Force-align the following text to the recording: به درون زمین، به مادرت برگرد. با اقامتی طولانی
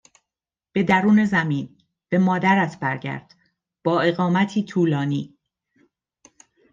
به 0.71 0.83
درون 0.83 1.25
زمین، 1.25 1.77
به 2.09 2.17
مادرت 2.17 2.79
برگرد. 2.79 3.35
با 3.83 4.01
اقامتی 4.01 4.63
طولانی 4.63 5.37